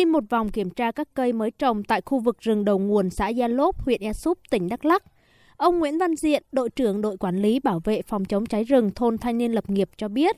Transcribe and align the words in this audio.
đi 0.00 0.04
một 0.04 0.24
vòng 0.30 0.48
kiểm 0.48 0.70
tra 0.70 0.92
các 0.92 1.08
cây 1.14 1.32
mới 1.32 1.50
trồng 1.50 1.84
tại 1.84 2.00
khu 2.00 2.18
vực 2.18 2.38
rừng 2.40 2.64
đầu 2.64 2.78
nguồn 2.78 3.10
xã 3.10 3.28
Gia 3.28 3.48
Lốp, 3.48 3.84
huyện 3.84 4.00
Ea 4.00 4.12
Súp, 4.12 4.38
tỉnh 4.50 4.68
Đắk 4.68 4.84
Lắk. 4.84 5.02
Ông 5.56 5.78
Nguyễn 5.78 5.98
Văn 5.98 6.16
Diện, 6.16 6.42
đội 6.52 6.70
trưởng 6.70 7.00
đội 7.00 7.16
quản 7.16 7.36
lý 7.36 7.60
bảo 7.60 7.80
vệ 7.84 8.02
phòng 8.02 8.24
chống 8.24 8.46
cháy 8.46 8.64
rừng 8.64 8.90
thôn 8.90 9.18
Thanh 9.18 9.38
niên 9.38 9.52
lập 9.52 9.70
nghiệp 9.70 9.90
cho 9.96 10.08
biết, 10.08 10.36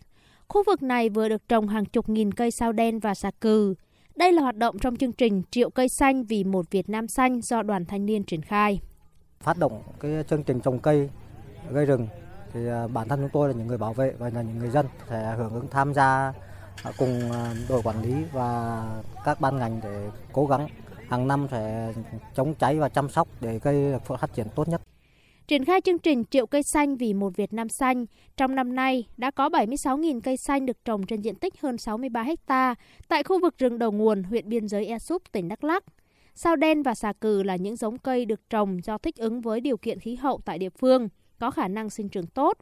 khu 0.48 0.62
vực 0.66 0.82
này 0.82 1.08
vừa 1.08 1.28
được 1.28 1.48
trồng 1.48 1.68
hàng 1.68 1.84
chục 1.84 2.08
nghìn 2.08 2.32
cây 2.32 2.50
sao 2.50 2.72
đen 2.72 2.98
và 2.98 3.14
xà 3.14 3.30
cừ. 3.40 3.74
Đây 4.16 4.32
là 4.32 4.42
hoạt 4.42 4.56
động 4.56 4.78
trong 4.78 4.96
chương 4.96 5.12
trình 5.12 5.42
Triệu 5.50 5.70
cây 5.70 5.88
xanh 5.88 6.24
vì 6.24 6.44
một 6.44 6.70
Việt 6.70 6.88
Nam 6.88 7.08
xanh 7.08 7.40
do 7.40 7.62
đoàn 7.62 7.84
thanh 7.84 8.06
niên 8.06 8.24
triển 8.24 8.42
khai. 8.42 8.80
Phát 9.40 9.58
động 9.58 9.82
cái 10.00 10.10
chương 10.30 10.42
trình 10.42 10.60
trồng 10.60 10.78
cây 10.78 11.10
gây 11.70 11.86
rừng 11.86 12.08
thì 12.52 12.68
à, 12.68 12.88
bản 12.88 13.08
thân 13.08 13.20
chúng 13.20 13.30
tôi 13.32 13.48
là 13.48 13.54
những 13.54 13.66
người 13.66 13.78
bảo 13.78 13.92
vệ 13.92 14.12
và 14.18 14.30
là 14.34 14.42
những 14.42 14.58
người 14.58 14.70
dân 14.70 14.86
sẽ 15.10 15.34
hưởng 15.38 15.54
ứng 15.54 15.66
tham 15.70 15.94
gia 15.94 16.32
Ờ, 16.82 16.92
cùng 16.98 17.30
ờ, 17.30 17.54
đội 17.68 17.82
quản 17.84 18.02
lý 18.02 18.14
và 18.32 18.82
các 19.24 19.40
ban 19.40 19.58
ngành 19.58 19.80
để 19.82 20.10
cố 20.32 20.46
gắng 20.46 20.68
hàng 21.08 21.28
năm 21.28 21.46
sẽ 21.50 21.92
chống 22.34 22.54
cháy 22.54 22.78
và 22.78 22.88
chăm 22.88 23.08
sóc 23.08 23.28
để 23.40 23.58
cây 23.58 23.94
phát 24.20 24.34
triển 24.34 24.46
tốt 24.54 24.68
nhất. 24.68 24.82
Triển 25.46 25.64
khai 25.64 25.80
chương 25.80 25.98
trình 25.98 26.24
Triệu 26.24 26.46
cây 26.46 26.62
xanh 26.62 26.96
vì 26.96 27.14
một 27.14 27.36
Việt 27.36 27.52
Nam 27.52 27.68
xanh, 27.68 28.06
trong 28.36 28.54
năm 28.54 28.74
nay 28.74 29.06
đã 29.16 29.30
có 29.30 29.48
76.000 29.48 30.20
cây 30.20 30.36
xanh 30.36 30.66
được 30.66 30.84
trồng 30.84 31.06
trên 31.06 31.20
diện 31.20 31.34
tích 31.34 31.60
hơn 31.60 31.78
63 31.78 32.24
ha 32.48 32.74
tại 33.08 33.22
khu 33.22 33.40
vực 33.40 33.58
rừng 33.58 33.78
đầu 33.78 33.92
nguồn 33.92 34.22
huyện 34.22 34.48
biên 34.48 34.68
giới 34.68 34.86
Ea 34.86 34.98
Súp, 34.98 35.22
tỉnh 35.32 35.48
Đắk 35.48 35.64
Lắk. 35.64 35.84
Sao 36.34 36.56
đen 36.56 36.82
và 36.82 36.94
xà 36.94 37.12
cừ 37.12 37.42
là 37.42 37.56
những 37.56 37.76
giống 37.76 37.98
cây 37.98 38.24
được 38.24 38.50
trồng 38.50 38.84
do 38.84 38.98
thích 38.98 39.16
ứng 39.16 39.40
với 39.40 39.60
điều 39.60 39.76
kiện 39.76 39.98
khí 39.98 40.14
hậu 40.14 40.40
tại 40.44 40.58
địa 40.58 40.70
phương, 40.70 41.08
có 41.38 41.50
khả 41.50 41.68
năng 41.68 41.90
sinh 41.90 42.08
trưởng 42.08 42.26
tốt. 42.26 42.58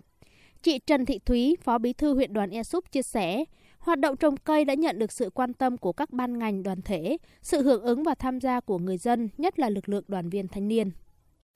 Chị 0.63 0.79
Trần 0.79 1.07
Thị 1.07 1.19
Thúy, 1.19 1.57
Phó 1.63 1.79
Bí 1.79 1.93
thư 1.93 2.15
huyện 2.15 2.33
đoàn 2.33 2.51
Ea 2.51 2.63
Súp 2.63 2.93
chia 2.93 3.03
sẻ, 3.03 3.45
hoạt 3.79 3.99
động 3.99 4.17
trồng 4.17 4.37
cây 4.37 4.65
đã 4.65 4.75
nhận 4.75 4.99
được 4.99 5.13
sự 5.13 5.31
quan 5.31 5.55
tâm 5.55 5.77
của 5.77 5.93
các 5.93 6.11
ban 6.13 6.39
ngành 6.39 6.63
đoàn 6.63 6.83
thể, 6.83 7.17
sự 7.43 7.63
hưởng 7.63 7.83
ứng 7.83 8.03
và 8.03 8.15
tham 8.15 8.41
gia 8.41 8.61
của 8.61 8.79
người 8.79 8.99
dân, 8.99 9.29
nhất 9.39 9.59
là 9.59 9.69
lực 9.69 9.89
lượng 9.89 10.05
đoàn 10.09 10.29
viên 10.29 10.49
thanh 10.49 10.69
niên. 10.69 10.91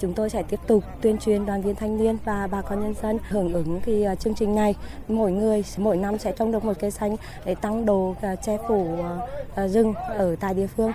Chúng 0.02 0.14
tôi 0.14 0.30
sẽ 0.30 0.42
tiếp 0.42 0.60
tục 0.66 0.84
tuyên 1.00 1.18
truyền 1.18 1.46
đoàn 1.46 1.62
viên 1.62 1.74
thanh 1.74 1.98
niên 1.98 2.16
và 2.24 2.46
bà 2.46 2.62
con 2.62 2.80
nhân 2.80 2.94
dân 3.02 3.18
hưởng 3.28 3.52
ứng 3.52 3.80
cái 3.86 4.04
à, 4.04 4.14
chương 4.14 4.34
trình 4.34 4.54
này. 4.54 4.74
Mỗi 5.08 5.32
người, 5.32 5.64
mỗi 5.76 5.96
năm 5.96 6.18
sẽ 6.18 6.32
trồng 6.32 6.52
được 6.52 6.64
một 6.64 6.72
cây 6.80 6.90
xanh 6.90 7.16
để 7.44 7.54
tăng 7.54 7.86
độ 7.86 8.14
à, 8.20 8.34
che 8.36 8.58
phủ 8.68 8.96
à, 9.54 9.68
rừng 9.68 9.94
ở 9.94 10.36
tại 10.40 10.54
địa 10.54 10.66
phương. 10.66 10.92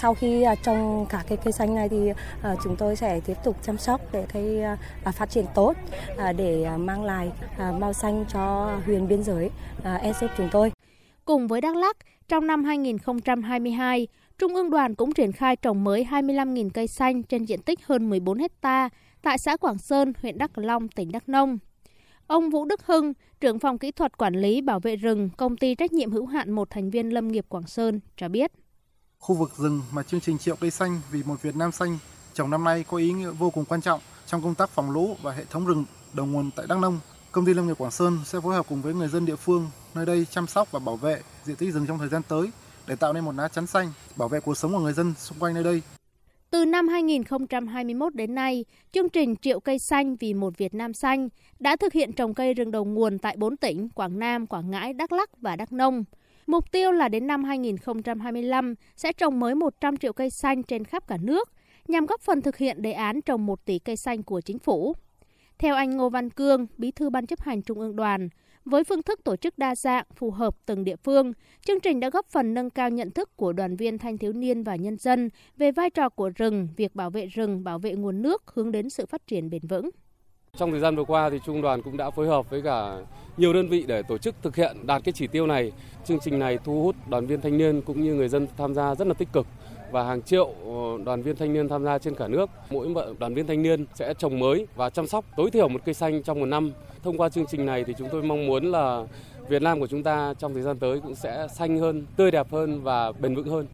Sau 0.00 0.14
khi 0.14 0.46
trồng 0.62 1.06
cả 1.08 1.24
cái 1.28 1.38
cây 1.44 1.52
xanh 1.52 1.74
này 1.74 1.88
thì 1.88 2.12
chúng 2.64 2.76
tôi 2.76 2.96
sẽ 2.96 3.20
tiếp 3.20 3.36
tục 3.44 3.56
chăm 3.62 3.78
sóc 3.78 4.00
để 4.12 4.26
cây 4.32 4.62
phát 5.12 5.30
triển 5.30 5.46
tốt 5.54 5.72
để 6.36 6.66
mang 6.76 7.04
lại 7.04 7.32
màu 7.78 7.92
xanh 7.92 8.24
cho 8.32 8.72
huyện 8.86 9.08
biên 9.08 9.22
giới 9.22 9.50
esup 10.02 10.30
chúng 10.36 10.48
tôi. 10.52 10.72
Cùng 11.30 11.46
với 11.46 11.60
Đắk 11.60 11.76
Lắk, 11.76 11.96
trong 12.28 12.46
năm 12.46 12.64
2022, 12.64 14.08
Trung 14.38 14.54
ương 14.54 14.70
đoàn 14.70 14.94
cũng 14.94 15.12
triển 15.12 15.32
khai 15.32 15.56
trồng 15.56 15.84
mới 15.84 16.06
25.000 16.10 16.70
cây 16.74 16.86
xanh 16.86 17.22
trên 17.22 17.44
diện 17.44 17.62
tích 17.62 17.86
hơn 17.86 18.10
14 18.10 18.38
hecta 18.38 18.88
tại 19.22 19.38
xã 19.38 19.56
Quảng 19.56 19.78
Sơn, 19.78 20.12
huyện 20.22 20.38
Đắk 20.38 20.58
Long, 20.58 20.88
tỉnh 20.88 21.12
Đắk 21.12 21.28
Nông. 21.28 21.58
Ông 22.26 22.50
Vũ 22.50 22.64
Đức 22.64 22.86
Hưng, 22.86 23.12
trưởng 23.40 23.58
phòng 23.58 23.78
kỹ 23.78 23.90
thuật 23.90 24.18
quản 24.18 24.34
lý 24.34 24.60
bảo 24.60 24.80
vệ 24.80 24.96
rừng, 24.96 25.30
công 25.36 25.56
ty 25.56 25.74
trách 25.74 25.92
nhiệm 25.92 26.10
hữu 26.10 26.26
hạn 26.26 26.52
một 26.52 26.70
thành 26.70 26.90
viên 26.90 27.10
lâm 27.10 27.28
nghiệp 27.28 27.44
Quảng 27.48 27.66
Sơn 27.66 28.00
cho 28.16 28.28
biết. 28.28 28.52
Khu 29.18 29.34
vực 29.34 29.50
rừng 29.56 29.82
mà 29.92 30.02
chương 30.02 30.20
trình 30.20 30.38
triệu 30.38 30.56
cây 30.56 30.70
xanh 30.70 31.00
vì 31.10 31.22
một 31.22 31.42
Việt 31.42 31.56
Nam 31.56 31.72
xanh 31.72 31.98
trồng 32.34 32.50
năm 32.50 32.64
nay 32.64 32.84
có 32.90 32.96
ý 32.96 33.12
nghĩa 33.12 33.30
vô 33.30 33.50
cùng 33.50 33.64
quan 33.64 33.80
trọng 33.80 34.00
trong 34.26 34.42
công 34.42 34.54
tác 34.54 34.70
phòng 34.70 34.90
lũ 34.90 35.16
và 35.22 35.32
hệ 35.32 35.44
thống 35.44 35.66
rừng 35.66 35.84
đầu 36.12 36.26
nguồn 36.26 36.50
tại 36.56 36.66
Đắk 36.68 36.78
Nông. 36.78 37.00
Công 37.32 37.46
ty 37.46 37.54
lâm 37.54 37.66
nghiệp 37.66 37.78
Quảng 37.78 37.90
Sơn 37.90 38.18
sẽ 38.24 38.40
phối 38.40 38.54
hợp 38.54 38.66
cùng 38.68 38.82
với 38.82 38.94
người 38.94 39.08
dân 39.08 39.26
địa 39.26 39.36
phương 39.36 39.70
nơi 39.94 40.06
đây 40.06 40.26
chăm 40.30 40.46
sóc 40.46 40.72
và 40.72 40.78
bảo 40.78 40.96
vệ 40.96 41.20
diện 41.44 41.56
tích 41.56 41.72
rừng 41.72 41.86
trong 41.86 41.98
thời 41.98 42.08
gian 42.08 42.22
tới 42.28 42.50
để 42.86 42.96
tạo 42.96 43.12
nên 43.12 43.24
một 43.24 43.34
lá 43.34 43.48
chắn 43.48 43.66
xanh, 43.66 43.92
bảo 44.16 44.28
vệ 44.28 44.40
cuộc 44.40 44.54
sống 44.54 44.72
của 44.72 44.78
người 44.78 44.92
dân 44.92 45.14
xung 45.18 45.38
quanh 45.38 45.54
nơi 45.54 45.64
đây. 45.64 45.82
Từ 46.50 46.64
năm 46.64 46.88
2021 46.88 48.14
đến 48.14 48.34
nay, 48.34 48.64
chương 48.92 49.08
trình 49.08 49.36
Triệu 49.36 49.60
cây 49.60 49.78
xanh 49.78 50.16
vì 50.16 50.34
một 50.34 50.58
Việt 50.58 50.74
Nam 50.74 50.94
xanh 50.94 51.28
đã 51.58 51.76
thực 51.76 51.92
hiện 51.92 52.12
trồng 52.12 52.34
cây 52.34 52.54
rừng 52.54 52.70
đầu 52.70 52.84
nguồn 52.84 53.18
tại 53.18 53.36
4 53.36 53.56
tỉnh 53.56 53.88
Quảng 53.88 54.18
Nam, 54.18 54.46
Quảng 54.46 54.70
Ngãi, 54.70 54.92
Đắk 54.92 55.12
Lắk 55.12 55.30
và 55.40 55.56
Đắk 55.56 55.72
Nông. 55.72 56.04
Mục 56.46 56.72
tiêu 56.72 56.92
là 56.92 57.08
đến 57.08 57.26
năm 57.26 57.44
2025 57.44 58.74
sẽ 58.96 59.12
trồng 59.12 59.40
mới 59.40 59.54
100 59.54 59.96
triệu 59.96 60.12
cây 60.12 60.30
xanh 60.30 60.62
trên 60.62 60.84
khắp 60.84 61.06
cả 61.06 61.16
nước, 61.20 61.50
nhằm 61.88 62.06
góp 62.06 62.20
phần 62.20 62.42
thực 62.42 62.56
hiện 62.56 62.82
đề 62.82 62.92
án 62.92 63.22
trồng 63.22 63.46
1 63.46 63.64
tỷ 63.64 63.78
cây 63.78 63.96
xanh 63.96 64.22
của 64.22 64.40
chính 64.40 64.58
phủ. 64.58 64.94
Theo 65.60 65.74
anh 65.74 65.96
Ngô 65.96 66.08
Văn 66.08 66.30
Cương, 66.30 66.66
Bí 66.78 66.90
thư 66.90 67.10
Ban 67.10 67.26
chấp 67.26 67.40
hành 67.40 67.62
Trung 67.62 67.80
ương 67.80 67.96
đoàn, 67.96 68.28
với 68.64 68.84
phương 68.84 69.02
thức 69.02 69.24
tổ 69.24 69.36
chức 69.36 69.58
đa 69.58 69.74
dạng, 69.74 70.04
phù 70.14 70.30
hợp 70.30 70.54
từng 70.66 70.84
địa 70.84 70.96
phương, 70.96 71.32
chương 71.64 71.80
trình 71.80 72.00
đã 72.00 72.10
góp 72.10 72.26
phần 72.26 72.54
nâng 72.54 72.70
cao 72.70 72.90
nhận 72.90 73.10
thức 73.10 73.36
của 73.36 73.52
đoàn 73.52 73.76
viên 73.76 73.98
thanh 73.98 74.18
thiếu 74.18 74.32
niên 74.32 74.62
và 74.62 74.76
nhân 74.76 74.96
dân 74.96 75.30
về 75.56 75.72
vai 75.72 75.90
trò 75.90 76.08
của 76.08 76.30
rừng, 76.36 76.68
việc 76.76 76.94
bảo 76.94 77.10
vệ 77.10 77.26
rừng, 77.26 77.64
bảo 77.64 77.78
vệ 77.78 77.94
nguồn 77.94 78.22
nước 78.22 78.42
hướng 78.54 78.72
đến 78.72 78.90
sự 78.90 79.06
phát 79.06 79.26
triển 79.26 79.50
bền 79.50 79.62
vững. 79.68 79.90
Trong 80.56 80.70
thời 80.70 80.80
gian 80.80 80.96
vừa 80.96 81.04
qua 81.04 81.30
thì 81.30 81.38
trung 81.46 81.62
đoàn 81.62 81.82
cũng 81.82 81.96
đã 81.96 82.10
phối 82.10 82.26
hợp 82.26 82.50
với 82.50 82.62
cả 82.62 82.96
nhiều 83.36 83.52
đơn 83.52 83.68
vị 83.68 83.84
để 83.86 84.02
tổ 84.02 84.18
chức 84.18 84.34
thực 84.42 84.56
hiện 84.56 84.86
đạt 84.86 85.04
cái 85.04 85.12
chỉ 85.12 85.26
tiêu 85.26 85.46
này. 85.46 85.72
Chương 86.04 86.18
trình 86.20 86.38
này 86.38 86.58
thu 86.64 86.82
hút 86.82 86.96
đoàn 87.08 87.26
viên 87.26 87.40
thanh 87.40 87.58
niên 87.58 87.82
cũng 87.82 88.02
như 88.02 88.14
người 88.14 88.28
dân 88.28 88.46
tham 88.58 88.74
gia 88.74 88.94
rất 88.94 89.06
là 89.06 89.14
tích 89.14 89.28
cực 89.32 89.46
và 89.90 90.04
hàng 90.04 90.22
triệu 90.22 90.54
ờ, 90.64 91.04
đoàn 91.04 91.22
viên 91.22 91.36
thanh 91.36 91.52
niên 91.52 91.68
tham 91.68 91.84
gia 91.84 91.98
trên 91.98 92.14
cả 92.14 92.28
nước. 92.28 92.50
Mỗi 92.70 92.94
đoàn 93.18 93.34
viên 93.34 93.46
thanh 93.46 93.62
niên 93.62 93.86
sẽ 93.94 94.14
trồng 94.14 94.38
mới 94.38 94.66
và 94.76 94.90
chăm 94.90 95.06
sóc 95.06 95.24
tối 95.36 95.50
thiểu 95.50 95.68
một 95.68 95.80
cây 95.84 95.94
xanh 95.94 96.22
trong 96.22 96.40
một 96.40 96.46
năm. 96.46 96.72
Thông 97.02 97.18
qua 97.18 97.28
chương 97.28 97.46
trình 97.46 97.66
này 97.66 97.84
thì 97.84 97.94
chúng 97.98 98.08
tôi 98.12 98.22
mong 98.22 98.46
muốn 98.46 98.64
là 98.64 99.04
Việt 99.48 99.62
Nam 99.62 99.80
của 99.80 99.86
chúng 99.86 100.02
ta 100.02 100.34
trong 100.38 100.54
thời 100.54 100.62
gian 100.62 100.78
tới 100.78 101.00
cũng 101.00 101.14
sẽ 101.14 101.46
xanh 101.54 101.78
hơn, 101.78 102.06
tươi 102.16 102.30
đẹp 102.30 102.46
hơn 102.50 102.82
và 102.82 103.12
bền 103.12 103.34
vững 103.34 103.48
hơn. 103.48 103.66